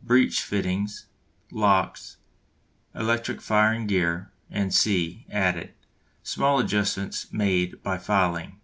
Breech 0.00 0.40
fittings, 0.40 1.04
locks, 1.50 2.16
electric 2.94 3.42
firing 3.42 3.86
gear, 3.86 4.32
&c., 4.70 5.26
added. 5.30 5.74
Small 6.22 6.58
adjustments 6.58 7.30
made 7.30 7.82
by 7.82 7.98
filing. 7.98 8.58